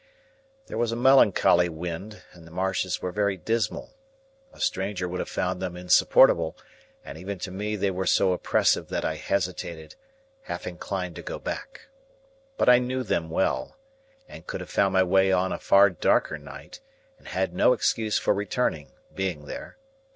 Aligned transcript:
There 0.65 0.79
was 0.79 0.91
a 0.91 0.95
melancholy 0.95 1.69
wind, 1.69 2.23
and 2.33 2.47
the 2.47 2.51
marshes 2.51 3.03
were 3.03 3.11
very 3.11 3.37
dismal. 3.37 3.93
A 4.51 4.59
stranger 4.59 5.07
would 5.07 5.19
have 5.19 5.29
found 5.29 5.61
them 5.61 5.77
insupportable, 5.77 6.57
and 7.05 7.19
even 7.19 7.37
to 7.37 7.51
me 7.51 7.75
they 7.75 7.91
were 7.91 8.07
so 8.07 8.33
oppressive 8.33 8.87
that 8.87 9.05
I 9.05 9.13
hesitated, 9.17 9.93
half 10.41 10.65
inclined 10.65 11.15
to 11.17 11.21
go 11.21 11.37
back. 11.37 11.81
But 12.57 12.67
I 12.67 12.79
knew 12.79 13.03
them 13.03 13.29
well, 13.29 13.77
and 14.27 14.47
could 14.47 14.59
have 14.59 14.71
found 14.71 14.93
my 14.93 15.03
way 15.03 15.31
on 15.31 15.51
a 15.53 15.59
far 15.59 15.91
darker 15.91 16.39
night, 16.39 16.79
and 17.19 17.27
had 17.27 17.53
no 17.53 17.71
excuse 17.71 18.17
for 18.17 18.33
returning, 18.33 18.93
being 19.13 19.45
there. 19.45 19.77